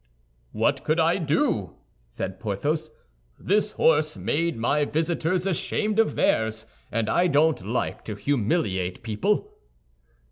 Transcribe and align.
"What 0.51 0.83
could 0.83 0.99
I 0.99 1.17
do?" 1.17 1.75
said 2.07 2.39
Porthos. 2.39 2.89
"This 3.37 3.73
horse 3.73 4.17
made 4.17 4.57
my 4.57 4.83
visitors 4.83 5.45
ashamed 5.45 5.99
of 5.99 6.15
theirs, 6.15 6.65
and 6.91 7.07
I 7.07 7.27
don't 7.27 7.63
like 7.67 8.03
to 8.05 8.15
humiliate 8.15 9.03
people." 9.03 9.53